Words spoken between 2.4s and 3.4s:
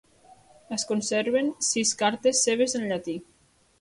seves en llatí.